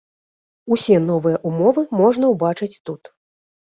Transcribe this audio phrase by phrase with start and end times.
[0.75, 3.17] Усе новыя ўмовы можна ўбачыць тут.